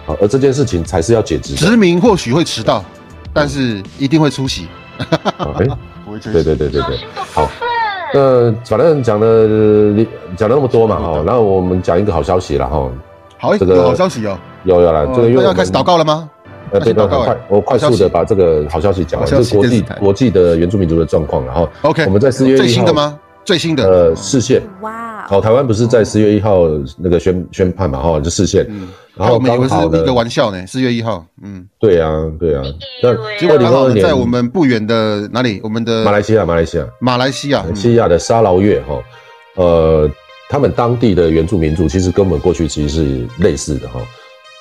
[0.05, 1.55] 好，而这件事情才是要解殖。
[1.55, 2.85] 殖民或许会迟到，
[3.33, 4.69] 但是一定会出席。
[5.39, 5.67] 啊哎，
[6.05, 6.99] 不会缺对对对对对。
[7.33, 7.47] 好。
[7.47, 7.71] 分。
[8.13, 9.47] 那反正讲了
[10.37, 12.91] 讲了那么多嘛哈，然后我们讲一个好消息了哈，
[13.39, 16.29] 好，这个有好消息哦，有有了，这个因为我们那要开始祷告了吗？
[16.73, 23.17] 呃，对对，快，我快速的把这个好消息讲完，好消息这是国际国际的原住民族的状况，然后 OK，我们在四月1最新的吗？
[23.45, 24.91] 最新的，呃视线，哇
[25.31, 26.67] 好，哦，台湾不是在四月一号
[26.99, 32.65] 那个宣宣判嘛哈，就视线，嗯，然后我们以为是一个，玩笑呢，四月一号，嗯，对啊对啊，
[33.01, 35.61] 那结果刚好呢，二零二二年在我们不远的哪里？
[35.63, 36.87] 我们的马来西亚马来西亚。
[37.01, 37.77] 马来西亚，嗯。
[37.77, 39.01] 西亚的沙劳越哈，
[39.55, 40.11] 呃，
[40.49, 44.01] 他们当地的原住民族其实跟我们过去其实是类似的哈，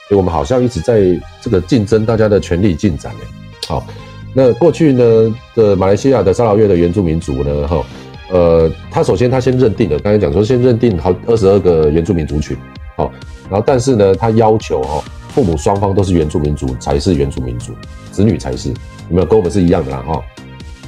[0.08, 3.26] 所以我们好像一直在这个竞争大家的权力进展哎。
[3.68, 3.88] 好，
[4.36, 7.84] 那过去呢的马来西亚的沙劳越的原住民族呢哈，
[8.30, 12.56] 呃，他首先他先认定了，刚才讲说先认定好二十二个原住民族群，
[12.96, 13.12] 好，
[13.50, 17.74] 然后但是呢，他要求哦，父母双方都是原住民族才是原住民族，
[18.12, 18.76] 子女才是，有
[19.10, 20.24] 没有跟我们是一样的啦哈？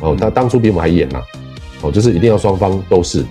[0.01, 1.21] 哦，他当初比我们还严呐。
[1.81, 3.25] 哦，就是一定要双方都是。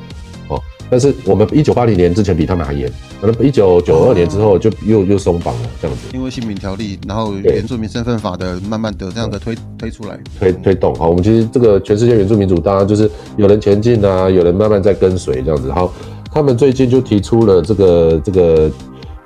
[0.90, 6.08] 但是我们一九八零年之前比他们还严，可能一九九二年之后就又又松绑了这样子。
[6.12, 10.92] 因为姓名条例，然后原住民身份法的慢慢的这样的推推出来，推推动。
[10.96, 15.70] 好，我们其实这个全世界原住民族，大家就是有人前进啊，有人慢慢在跟随这样子。
[15.70, 15.92] 好，
[16.32, 18.70] 他们最近就提出了这个这个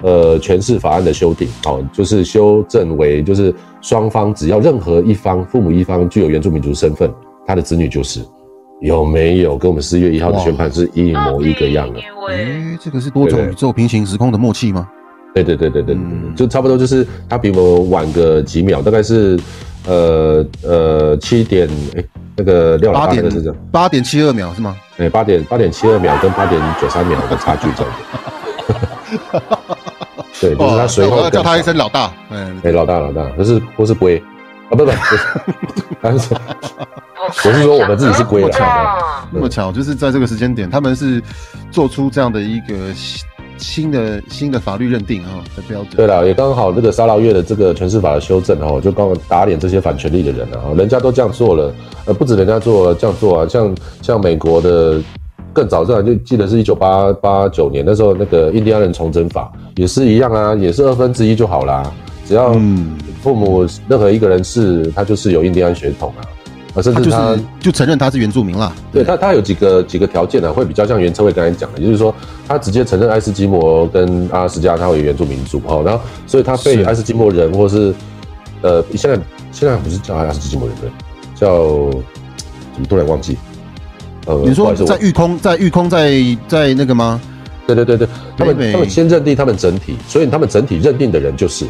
[0.03, 7.11] 呃权势法案的修订，哦，就是修正为就是双方只要任何一方父母一方具有原住民族身份，
[7.46, 8.20] 他的子女就是
[8.81, 11.99] 有没有跟我们四月一号的宣判是一模一个样的？
[12.01, 14.89] 因为哎，这个是多种宇宙平行时空的默契吗？
[15.35, 19.39] 对对对对对，嗯就差不多就是他比我晚个几秒，大概是
[19.87, 22.05] 呃呃七点哎
[22.37, 24.77] 那个廖老八点大那个是这样，八点七二秒是吗？
[24.99, 27.99] 哎八点八点七二秒跟八点九三秒的差距这样子。
[30.41, 32.13] 对，就是他随那我要叫他一声老大。
[32.31, 34.23] 嗯，哎、老大老大，可是不是龟
[34.69, 35.19] 啊，不不不是，
[36.01, 36.35] 但是
[37.25, 39.29] 我我是说我们自己是归了了。
[39.31, 41.23] 那么巧，就是在这个时间点，他们是
[41.71, 45.91] 做出这样的一个新新的新的法律认定啊的标准。
[45.97, 51.73] 对了，也刚好这个沙劳越的这个权势法的修正哦，就刚好打脸这些反权利的人啊，人家都这样做了，
[52.05, 55.01] 呃，不止人家做了这样做啊，像像美国的
[55.53, 61.91] 更早这样就记得是一九八八九年那时候那个印第安人重整法也是一样啊，也是二分之一就好啦，
[62.27, 66.27] 只要嗯父母任何一个人是他就是有印第安血统啊，
[66.75, 68.73] 啊，甚至他是就承认他是原住民了。
[68.93, 72.15] 对他，他有几个几个条件呢、会比较像袁车伟刚才讲的，也就是说，
[72.49, 77.95] 他直接承认爱斯基摩跟阿拉斯加他为原住民族哈，然后所以他被是爱斯基摩人或是
[78.63, 79.19] 呃，现在
[79.53, 80.91] 现在不是叫爱斯基摩人对，
[81.35, 81.91] 叫
[82.73, 83.39] 怎么突然忘记？
[84.27, 86.13] 呃，你说在御空，在御空，在
[86.49, 87.21] 在那个吗？
[87.67, 91.67] 对对对对，他们他们先认定他们整体，所以他们整体认定的人就是，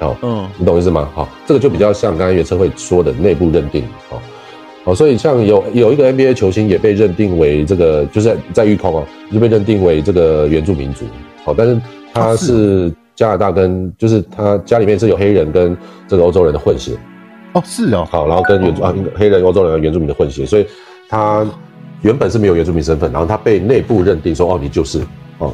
[0.00, 1.08] 哦，嗯，你懂意思吗？
[1.14, 4.18] 好，这个就比较像刚才袁车会说的内部认定，哦，
[4.84, 11.04] 哦，所以像有有一个 NBA 球星也被认定为这个，就是在在预控啊，就被认定为这个原住民族，
[11.44, 11.80] 好，但是
[12.12, 12.46] 他哦是。
[12.46, 15.76] 是加拿大跟就是他家里面是有黑人跟
[16.08, 16.96] 这个欧洲人的混血，
[17.52, 20.66] 哦，是哦，好，然后跟原住啊黑人、欧洲人和原住民的混血，所以
[21.08, 21.46] 他
[22.02, 25.00] 原本是没有原住民身份，然后他被内部认定说哦你就是
[25.38, 25.52] 哦，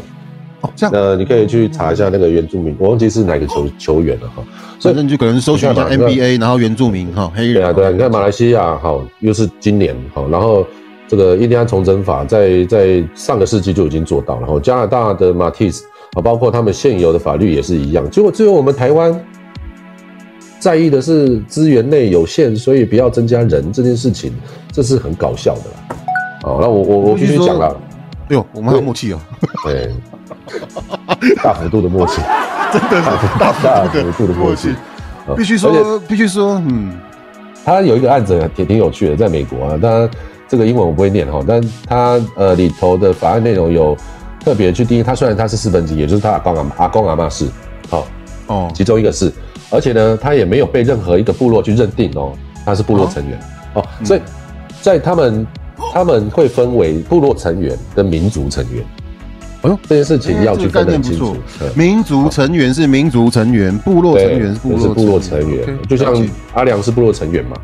[0.60, 4.42] 哦，这样，那你可以去查一下那个原住民，我忘记是哪个球球员了哈。
[4.78, 10.66] 所以反正就可能搜寻一下 NBA，然后原住民哈，黑人，对啊，对啊，你看马来西亚哈，又是今年哈，然后
[11.08, 19.18] 这个印第安重整法在在上个世纪就已经做到了，然后加拿大的马蒂斯啊，包括他们现有的法律也是一样，结果只有我们台湾
[20.58, 24.32] 在意的是资源内有限，所以不要增加人这件事情，
[24.72, 25.96] 这是很搞笑的啦。
[26.44, 27.76] 哦，那我我我必须讲了，
[28.28, 29.18] 哎呦，我们很有默契哦，
[29.64, 29.90] 对，
[31.42, 32.20] 大幅度的默契，
[32.72, 34.70] 真的是大大幅度的的默契，
[35.26, 36.92] 啊必须说，必须说，嗯，
[37.64, 40.10] 他有一个案子挺挺有趣的，在美国啊，当然
[40.48, 43.96] 这个英文我不会念哈，但他呃里头的法案内容有
[44.44, 47.46] 特别去定义，他虽然他是四分之一，也就是他阿公阿阿公阿妈是，
[47.88, 48.06] 好、
[48.46, 49.32] 哦，其中一个是，
[49.70, 52.32] 而且呢，他也没有被任何一个部落去认定哦，
[52.64, 53.38] 他是部落成员。
[53.74, 54.20] 哦，所以
[54.80, 55.46] 在他们
[55.92, 58.84] 他们会分为部落成员跟民族成员，
[59.62, 61.36] 哎呦，这件事情要去分得很清楚。
[61.74, 65.78] 民族成员是民族成员，部落成，员是部落是部落成员。
[65.88, 66.14] 就像
[66.54, 67.56] 阿良是部落成员嘛，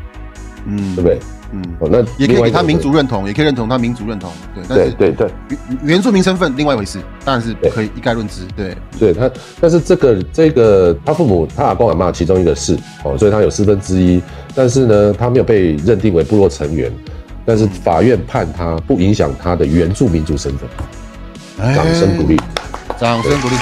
[0.65, 1.19] 嗯，对不对？
[1.53, 5.57] 嗯，哦，那也可以给他民族认同，也可以认同他民族认同，对，但是对对对。
[5.69, 7.71] 原原住民身份另外一回事，当然是对。
[7.71, 9.31] 可以一概论之，对，对他，
[9.61, 14.21] 但是这个这个他父母他阿公阿妈其中一个是哦，所以他有四分之一，
[14.53, 16.91] 但是呢，他没有被认定为部落成员，
[17.45, 20.69] 但是法院判他不影响他的原住民族身份，
[21.57, 23.55] 掌声鼓励，哎，掌声鼓励。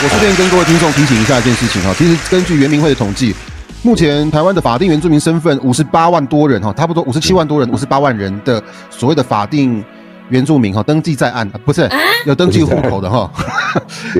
[0.00, 3.34] 我顺便跟各位听众提醒一下一件事情哈，其实根据原民会的统计，
[3.82, 9.84] 目前台湾的法定原住民身份五十八万多人哈，差不多五十七万多人，五十八万人的所谓的法定
[10.28, 11.90] 原住民哈，登记在案，啊不是
[12.26, 13.28] 有登记户口的哈，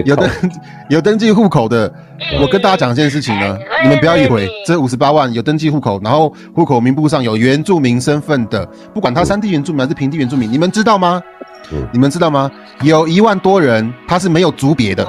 [0.05, 0.29] 有登
[0.89, 1.93] 有登记户口的。
[2.43, 11.23] 我跟大家讲一件事情呢，你们不要以为这五十八万有登记户口，然后户口名簿上有原住民身份的，不管他山地原住民还是平地原住民，你们知道吗？
[11.73, 12.51] 嗯你们知道吗？
[12.83, 15.07] 有一万多人他是没有族别的。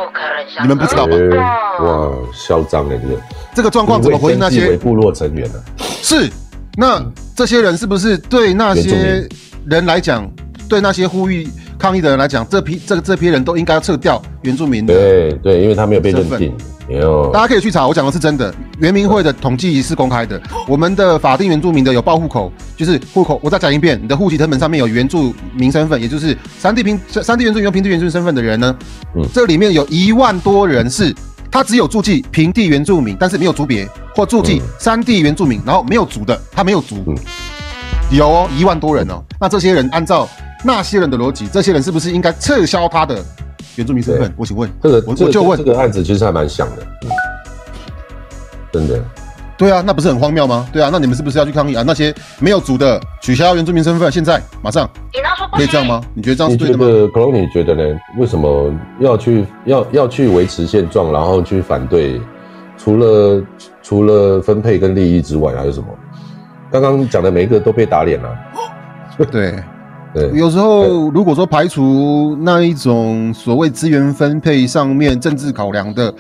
[0.62, 3.22] 你们不知道吧哎哇，嚣张哎，这个
[3.56, 4.76] 这个状况怎么回应那些？
[4.78, 5.60] 部落成员呢？
[6.02, 6.30] 是，
[6.76, 7.02] 那
[7.36, 9.28] 这些人是不是对那些
[9.66, 10.30] 人来讲，
[10.68, 14.94] 对那些呼吁抗议的人来讲，这批这这批人都应该要撤掉原住民的？
[14.94, 16.58] 对对，因为他没有被认定，有
[17.32, 18.54] 大家可以去查，我讲的是真的。
[18.80, 23.40] 原民会的统计是公开的，我们的法定原住民的有报户口，就是户口。
[23.44, 28.76] 我再讲一遍，你的户籍成本上面有原住民身份，也就是三地平三地原住民、平地原住民身份的人呢，
[29.16, 31.14] 嗯这里面有一万多人是
[31.52, 37.16] 他只有住记平地原住民，但是没有族别，或住记嗯山地原住民，然后没有族的，他没有族，嗯
[38.12, 39.24] 有哦，一万多人哦。
[39.40, 40.28] 那这些人按照
[40.64, 43.24] 那些人的逻辑，这些人是不是应该撤销他的
[43.80, 44.34] 原住民身份？
[44.36, 47.10] 我请问，这个我我就问这个案子其实还蛮像的，嗯，
[48.74, 49.02] 真的，
[49.58, 50.68] 对啊，那不是很荒谬吗？
[50.74, 51.84] 对啊，那你们是不是要去抗议啊？
[51.88, 54.86] 那些没有族的取消原住民身份，现在马上
[55.54, 56.02] 可以这样吗？
[56.14, 56.86] 你觉得这样你是对的吗？
[56.86, 58.00] 觉得 c o 你觉得呢？
[58.18, 62.20] 为什么要去要要去维持现状，然后去反对？
[62.78, 63.42] 除了
[63.82, 65.88] 除了分配跟利益之外，还有什么？
[66.70, 68.38] 刚刚讲的每一个都被打脸了。
[69.32, 69.56] 对，
[70.14, 76.14] 对，有时候如果说排除那一种所谓资源分配上面政治考量的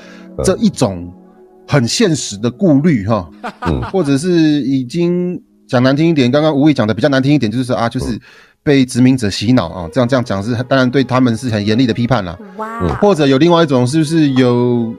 [0.43, 1.11] 这一种
[1.67, 3.29] 很现实的顾虑哈，
[3.61, 3.81] 嗯。
[3.91, 8.19] 或者是已经讲难听一点，刚刚吴毅讲的比较难听一点，就是啊，就是
[8.63, 12.37] 被殖民者洗脑啊，这样这样讲是当然对他们是很严厉的批判啦。
[12.57, 12.89] 哇，嗯。
[12.97, 14.93] 或者有另外一种，是不是有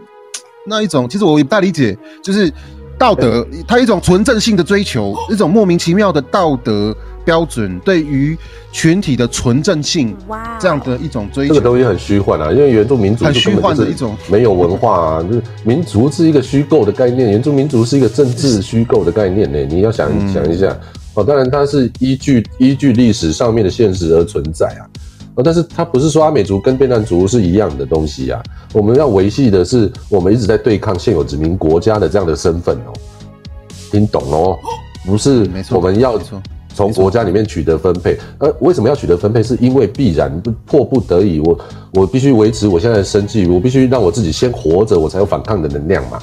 [0.66, 1.08] 那一种？
[1.08, 2.52] 其实我也不太理解，就是
[2.98, 8.36] 道德，它一种纯正性的追求，一种莫名其妙的道德标准，对于
[8.72, 11.54] 群体的纯正性哇，这样的一种追求。
[11.54, 20.76] 这个东西很虚幻啊，因为原住民族很就根本虚幻的就是一种没有文化啊，就是民族是一个虚构的概念，原住民族是一个政治虚构的概念呢，你要想嗯想一下
[21.14, 21.24] 哦。
[21.24, 24.82] 当然，它是依据依据历史上面的现实而存在啊。
[25.34, 28.42] 哦，但是它不是说阿美族跟变难族是一样的东西啊。
[28.72, 32.92] 我们要维系的是我们一直在对抗现有殖民国家的这样的身份哦，
[33.90, 34.58] 听懂哦？
[35.06, 36.18] 不是没错我们要
[36.74, 38.18] 从国家里面取得分配。
[38.38, 39.42] 呃，为什么要取得分配？
[39.42, 41.58] 是因为必然不迫不得已，我
[41.94, 46.18] 我必须维持我现在的生计，我必须让我自己先活着，我才有反抗的能量嘛。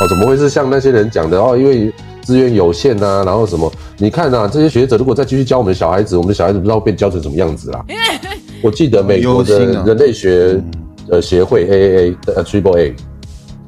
[0.00, 1.56] 哦，怎么会是像那些人讲的哦？
[1.56, 3.70] 因为资源有限呐、然后什么？
[3.96, 7.84] 你看啊，这些学者如果再继续教我们小孩子，我们的小孩子不知道被教成什么样子啦。
[8.62, 10.60] 我记得美国的人类学
[11.08, 12.94] 呃协会 AAA 呃 Triple A，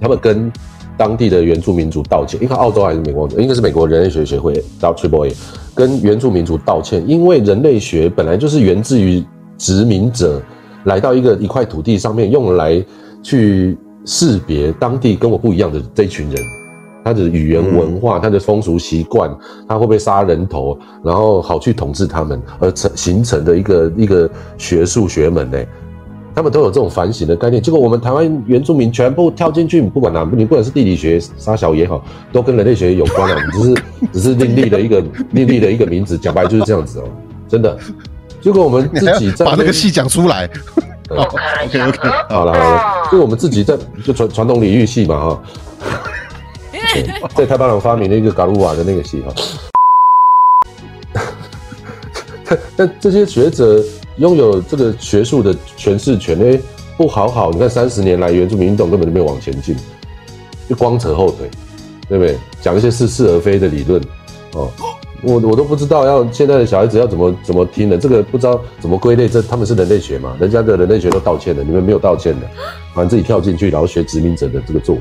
[0.00, 0.52] 他们跟
[0.96, 5.32] 当地的原住民族道歉，因为澳洲还是美国，应该是美国人类学协会到 Triple A
[5.80, 9.24] 跟原住民族道歉，因为人类学本来就是源自于
[9.56, 10.38] 殖民者
[10.84, 12.84] 来到一个一块土地上面，用来
[13.22, 16.36] 去识别当地跟我不一样的这一群人。
[17.02, 19.34] 他的语言文化、他的风俗习惯，
[19.66, 25.58] 他会不会杀人头，然后好去统治他们，而成形成的一个一个学术学门呢？
[26.34, 27.62] 他们都有这种反省的概念。
[27.62, 33.42] 结果我们台湾原住民全部跳进去，不管哪，你不管是地理学、沙小也好，都跟人类学有关啊。
[33.44, 37.04] 你只是 只是另立的一个另立的一个名字，讲白就是这样子哦，
[37.48, 37.76] 真的。
[38.40, 40.48] 结果我们自己在 把那个戏讲出来。
[41.10, 41.90] 我开了一下
[42.30, 42.58] 好了好
[43.04, 45.42] 了，就我们自己在就传传统领域系嘛哈，
[46.94, 47.02] 对
[47.34, 49.34] 在太巴郎发明了一个嘎鲁瓦的那个系哈。
[52.44, 53.82] 但但这些学者
[54.20, 56.61] 拥有这个学术的诠释权，哎，
[56.98, 59.74] 不好好，你看三十年来原住民运动根本就没有往前进，
[60.68, 61.50] 就光扯后腿，
[62.06, 62.37] 对不对？
[62.61, 63.98] 讲一些似是而非的理论，
[64.52, 64.70] 哦，
[65.22, 70.37] 我我都不知道要现在的小孩子要怎么怎么听的，这个不知道怎么归类，这他们是人类学嘛？
[70.38, 72.46] 人家的人类学都道歉了，你们没有道歉的，
[72.94, 75.00] 反正自己跳进去，然后学殖民者的这个作为，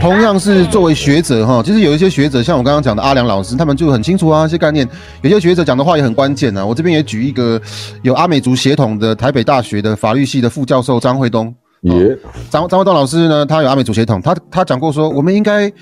[0.00, 4.88] 同样是作为学者哈，其实有一些学者，像我刚刚讲的阿良老师，他们就很清楚啊，一些概念。
[5.22, 6.64] 有些学者讲的话也很关键啊。
[6.64, 7.60] 我这边也举一个
[8.02, 12.16] 有阿美族血统的台北大学的法律系的副教授张惠东，也
[12.50, 15.72] 张张惠东老师呢，他有阿美族血统，他他讲过说，我们应该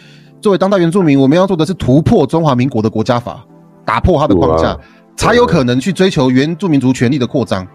[0.40, 3.45] 作为当代原住民，我们要做的是突破中华民国的国家法，
[3.85, 4.81] 打破它的框架哇，
[5.16, 7.66] 才有可能去追求原住民族权利的扩张。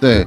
[0.00, 0.26] 对，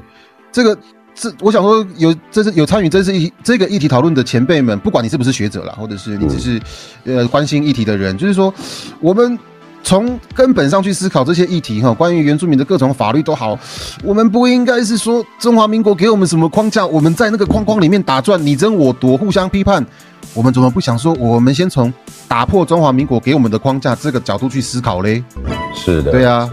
[0.52, 0.78] 这个
[1.20, 6.62] 这我想说有这是有参与这是议这个议题讨论的前辈们，不管你是不是学者啦，或者是你只是、
[7.06, 8.54] 呃关心议题的人，就是说
[9.00, 9.38] 我们。
[9.84, 13.58] 从根本上去思考这些议题哈，关于原住民的各种法律都好，
[14.04, 19.86] 我们不应该是说中华民国给我们什么框架，我们在那个框框里面打转，你争我夺，互相批判。
[20.34, 21.94] 我们怎么不想说，我们先从
[22.28, 25.24] 打破中华民国给我们的框架这个角度去思考嘞？
[25.74, 26.50] 是的，对啊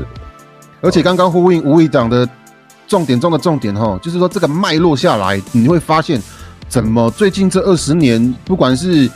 [0.80, 2.28] 而且刚刚呼应吴议长的
[2.86, 6.20] 重点中的重点哈，就是说这个脉络下来，你会发现，
[6.68, 9.08] 怎么最近这二十年，不管是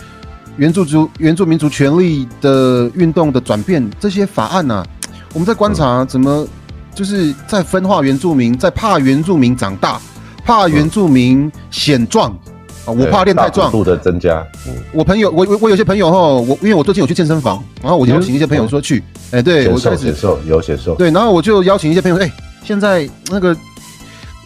[0.57, 4.85] 原住族、原住民族权利的运动的转变，这些法案呐、
[5.33, 6.47] 我们在观察怎么
[6.95, 10.01] 就是在分化原住民，在怕原住民长大，
[10.45, 12.31] 怕原住民显壮
[12.85, 13.71] 啊，我怕练太壮。
[13.71, 22.33] 度的增加，嗯，我朋友，我我我有些朋友哈，我因为我最近有去健身房，然后我邀请一些朋友说去，哎、对我显瘦开始显瘦有显瘦，对，然后我就邀请一些朋友，哎、
[22.65, 23.57] 现在那个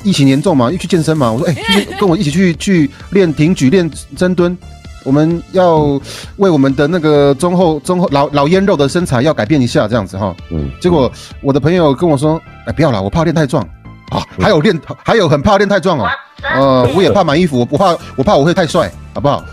[0.03, 4.57] 疫情严重嘛，又去健身嘛，我说，哎、去 跟我一起去去练挺举、练深蹲，
[5.05, 6.01] 我们要
[6.37, 10.35] 为我们的那个中后中后老老烟肉的身材要改变一下，这样子哈。
[10.51, 11.11] 嗯，结果
[11.41, 13.63] 我的朋友跟我说，哎、不要了，我怕练太壮
[14.11, 16.09] 啊，还有练还有很怕练太壮哦，
[16.55, 19.45] 呃，我也怕买衣服，我不怕我怕我会太帅，好不好？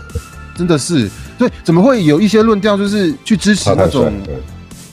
[0.56, 1.08] 真的是，
[1.38, 4.12] 对，怎么会有一些论调就是去支持那种？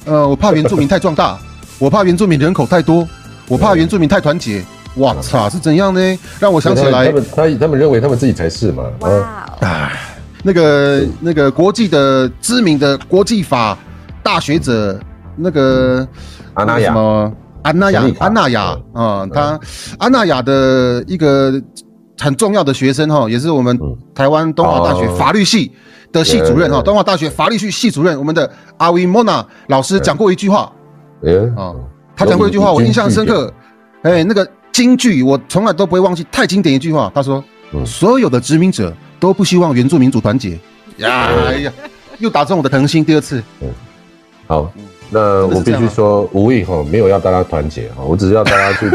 [0.05, 1.37] 呃，我怕原住民太壮大，
[1.77, 3.05] 我怕原住民人口太多，
[3.47, 4.63] 我怕原住民太团结。
[4.93, 6.19] 我操，是怎样呢？
[6.39, 8.83] 让我想起来他，们他他们认为他们自己才是嘛，
[9.61, 9.91] 啊，
[10.41, 13.77] 那个那个国际的知名的国际法
[14.23, 14.99] 大学者，
[15.35, 16.07] 那个
[16.55, 17.31] 阿那亚什么？
[17.61, 18.25] 安娜雅小丽卡。
[18.25, 19.05] 安娜雅嗯。
[19.05, 19.59] 啊，他
[19.99, 21.53] 安娜雅的一个
[22.17, 23.95] 很重要的学生哈，也是我们嗯。
[24.15, 25.15] 台湾东华大学哦。
[25.15, 25.71] 法律系
[26.11, 26.85] 的系主任哈，对。
[26.85, 30.71] 东华大学法律系系主任，我们的阿维莫娜老师讲过一句话。
[31.23, 31.75] 哎，啊，
[32.18, 33.53] 他讲过一句话，我印象深刻。
[34.01, 37.11] 哎，那个京剧我从来都不会忘记，太经典一句话。
[37.13, 37.43] 他说
[37.74, 40.57] ：“嗯所有的殖民者都不希望原住民族团结。”
[40.97, 41.72] 呀，哎呀，
[42.18, 43.05] 又打中我的疼心。
[43.05, 43.70] 第二次，嗯
[44.47, 44.72] 好，
[45.09, 48.86] 那我必须说，无意哈没有要大家团结哈，我只是要大家去，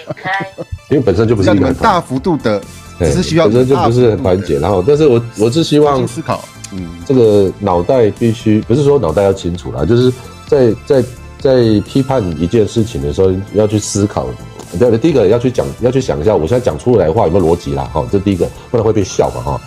[0.90, 2.60] 因为本身就不是大幅度的，
[3.00, 6.42] 只是需要本身就不是很团结，然后，但是我我是希望思考。
[6.72, 10.12] 嗯，这个脑袋必须不是说脑袋要清楚啦，就是
[10.46, 11.04] 在在
[11.40, 14.26] 在批判一件事情的时候要去思考。
[14.78, 17.90] 对，第一个要去讲，要去想一下，我现在讲出来的话有没有逻辑啦？
[17.92, 19.60] 哈，这第一个，不然会被笑嘛哈。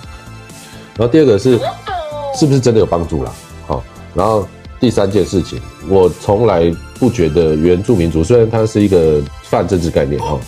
[0.96, 1.60] 然后第二个是
[2.40, 3.32] 是不是真的有帮助啦？
[3.68, 4.48] 好，然后
[4.80, 5.60] 第三件事情，
[5.90, 10.40] 我从来不觉得原住民族虽然它是一个泛政治概念哈，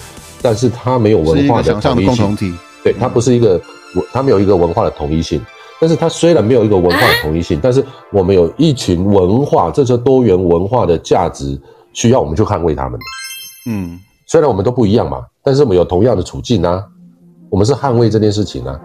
[0.41, 2.35] 但是它没有文化的统一性共同。
[2.35, 2.53] 体。
[2.81, 3.59] 对，它不是一个
[3.95, 5.43] 文，它没有一个文化的统一性。
[5.79, 11.59] 但是它虽然没有一个文化的统一性，但是我们有一群文化，这些多元文化的价值
[11.93, 12.99] 需要我们去捍卫他们。
[13.67, 16.83] 嗯，虽然我们都不一样嘛，但是我们有同样的处境啊，
[17.49, 18.79] 我们是捍卫这件事情啊。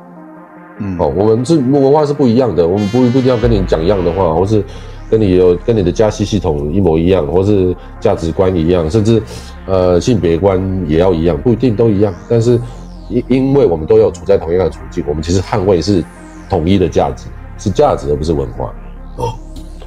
[0.83, 4.65] 嗯哦，我们是文化是不一样的，我们不不一定要跟你讲一样的话，或是
[5.11, 9.23] 跟你有跟你的家系系统一模一样，或是价值观一样，甚至
[9.67, 12.15] 呃性别观也要一样，不一定都一样。
[12.29, 12.59] 但是
[13.11, 16.03] 因因为我们都有处在同样的处境，我们其实捍卫是
[16.51, 17.25] 统一的价值，
[17.57, 18.75] 是价值而不是文化。
[19.17, 19.33] 哦，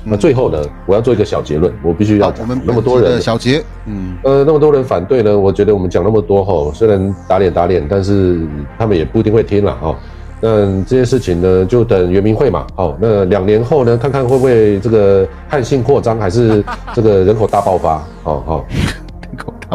[0.03, 2.33] 那最后呢，我要做一个小结论，我必须要
[2.65, 8.39] 那么多人小结，嗯，呃，那么多人反对呢，我觉得我们讲那么多吼，虽然打脸打脸，但是
[8.77, 9.95] 他们也不一定会听了哈。
[10.41, 12.67] 那这件事情呢，就等圆明会嘛。
[12.75, 16.61] 好，那两年后呢，看看会不会这个汉信扩张，还是
[16.93, 18.03] 这个人口大爆发？
[18.23, 18.65] 好好，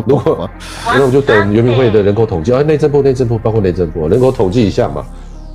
[0.07, 0.49] 如果
[0.93, 5.03] 那我们就等圆明会的人口统计，啊，内政部内政部包括内政部人口统计一下嘛。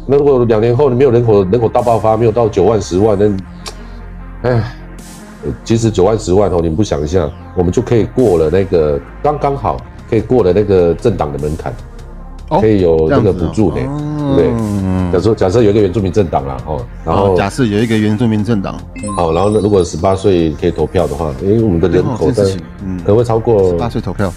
[0.06, 4.52] 那如果两年后你没有人口人口大爆发，没有到九万十万，那，哎。
[4.52, 9.76] 呃其实九万十万哦，你们不想一下，我们就可以过了那个刚刚好
[10.10, 11.74] 可以过了那个政党的门槛，
[12.48, 15.12] 哦可以有那个补助呢，哦对不对？
[15.12, 22.42] 假设假设有一个原住民政党啦，哦，然后哦假设有一个原住民政党，嗯好，然后呢，如果十八岁可以投票的话，因为我们的人口在
[22.82, 24.32] 嗯可能会超过八岁投票，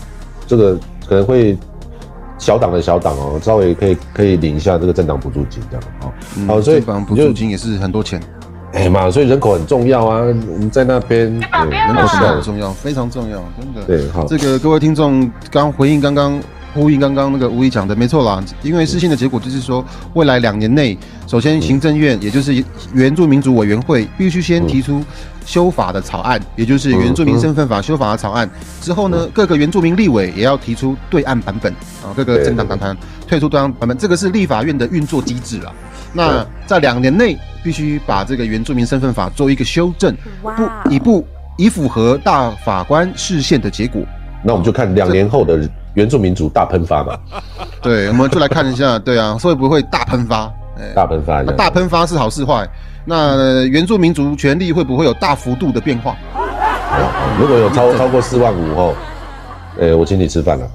[0.44, 0.76] 这个
[1.08, 1.56] 可能会
[2.38, 6.12] 小党的小党哦，稍微可以可以领一下这个政党补助金这样哦。
[6.36, 8.20] 嗯好，所以政党补助金也是很多钱，
[8.72, 13.82] 哎嘛，所以人口很重要啊，我们在那边对人口真的好笑很重要，非常重要，真的。
[13.86, 16.38] 对，好，这个各位听众刚回应刚刚
[16.76, 18.44] 呼应刚刚那个吴怡讲的，没错啦。
[18.62, 20.96] 因为事情的结果就是说，未来两年内，
[21.26, 22.62] 首先行政院也就是
[22.92, 25.02] 原住民族委员会必须先提出
[25.44, 28.48] 修法的草案，也就是原住民身份法修法的草案。
[28.82, 31.72] 之后呢，各个原住民立委也要提出对岸版本
[32.04, 32.96] 啊，各个政党党团
[33.26, 35.72] 退出对岸版本，这个是立法院的运作机制啦。
[36.12, 44.02] 那在两年内必须把这个原住民身份法做一个修正，不以不以符合大法官视线的结果。
[44.42, 47.18] 那我们就看两年后的原住民族大喷发嘛，
[47.80, 50.44] 对，我们就来看一下，对啊，会不会大喷发？
[50.78, 51.52] 哎，大喷发那。
[51.52, 52.68] 大喷发是好是坏？
[53.06, 56.14] 那呃原住民族权利会不会有大幅度的变化？
[57.40, 58.94] 如果有超超过四万五后，
[59.78, 60.68] 呃，我请你吃饭了。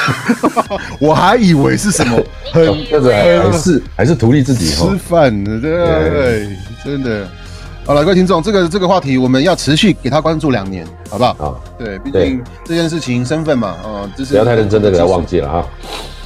[1.00, 2.16] 我还以为是什么
[2.52, 4.96] 很这个还是还是图利自己吃哈。
[4.98, 5.70] 饭的，对
[6.10, 6.48] 对，
[6.84, 7.28] 真的。
[7.86, 11.30] 好了，各位听众，这个这个话题我们要持续给他关注两年，好不好？
[11.38, 15.66] 啊，对，毕竟这件事情身份嘛，啊、就是不要太认真的给他忘记了哈。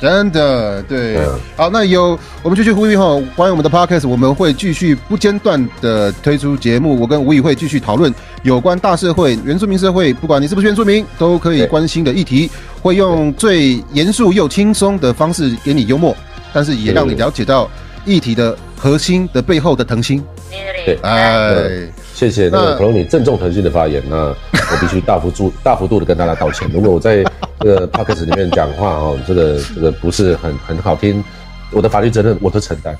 [0.01, 1.17] 真的，对。
[1.17, 12.51] 嗯，好，那有我们继续呼吁哈，关于我们的 podcast，我们会继续不间断的推出节目，我跟吴宇会继续讨论有关大社会、原住民社会，不管你是不是原住民，都可以关心的议题，
[12.83, 16.15] 会用最严肃又轻松的方式给你幽默，
[16.53, 17.71] 但是也让你了解到
[18.05, 20.23] 议题的核心的背后的疼心。
[20.51, 24.17] 你对哎，谢谢那个那 p r o n y 郑重诚信的发言，那
[24.53, 26.69] 我必须大幅度大幅度的跟大家道歉。
[26.73, 27.25] 如果我在
[27.61, 31.25] 这个 podcast 里面讲话哦，这个这个不是很很好听，
[31.71, 32.95] 我的法律责任我都承担。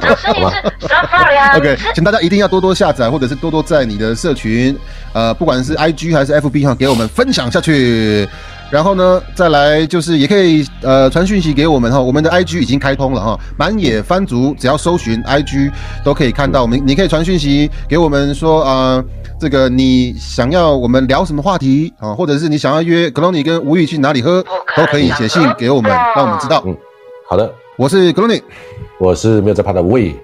[0.00, 0.40] 掌声一
[0.80, 1.84] 次，三发两 OK，次。
[1.94, 4.76] 请大家一定要多多下载，或者是多多在你的社群，
[5.12, 8.28] 呃，不管是 IG 还是 FB 哈，给我们分享下去。
[8.70, 15.70] 然后呢，再来就是也可以呃传讯息给我们哈，我们的 IG 已经开通了哈，满野番族只要搜寻 IG
[16.02, 19.04] 都可以看到我们，你可以传讯息给我们说呃
[19.38, 24.44] 这个你想要我们聊什么话题啊，或者是你想要约 o n y 跟吴宇去哪里喝，
[24.76, 26.62] 都可以写信给我们，让我们知道。
[26.66, 26.76] 嗯，
[27.28, 28.42] 好的，我是 o n y
[28.98, 30.14] 我是没有在怕的魏，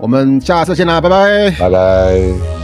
[0.00, 1.50] 我们下次见啦，拜拜。
[1.58, 2.57] 拜拜。